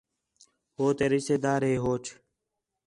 [0.75, 2.03] ہو تے رشتے دار ہے ہوچ